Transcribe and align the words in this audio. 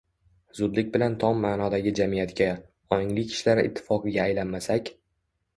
—zudlik 0.59 0.87
bilan 0.95 1.17
tom 1.23 1.43
ma’nodagi 1.43 1.93
jamiyatga— 1.99 2.47
ongli 2.97 3.27
kishilar 3.33 3.63
ittifoqiga 3.67 4.25
aylanmasak 4.29 4.95